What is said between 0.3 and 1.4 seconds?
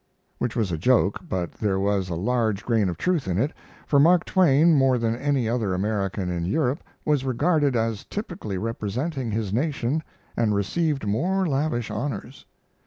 Which was a joke;